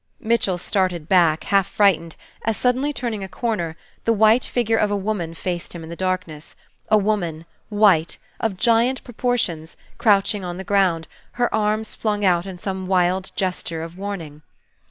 Mitchell 0.19 0.57
started 0.57 1.07
back, 1.07 1.43
half 1.43 1.67
frightened, 1.67 2.15
as, 2.43 2.57
suddenly 2.57 2.91
turning 2.91 3.23
a 3.23 3.29
corner, 3.29 3.77
the 4.03 4.11
white 4.11 4.43
figure 4.45 4.75
of 4.79 4.89
a 4.89 4.95
woman 4.95 5.35
faced 5.35 5.73
him 5.75 5.83
in 5.83 5.89
the 5.89 5.95
darkness, 5.95 6.55
a 6.89 6.97
woman, 6.97 7.45
white, 7.69 8.17
of 8.39 8.57
giant 8.57 9.03
proportions, 9.03 9.77
crouching 9.99 10.43
on 10.43 10.57
the 10.57 10.63
ground, 10.63 11.07
her 11.33 11.53
arms 11.53 11.93
flung 11.93 12.25
out 12.25 12.47
in 12.47 12.57
some 12.57 12.87
wild 12.87 13.29
gesture 13.35 13.83
of 13.83 13.95
warning. 13.95 14.41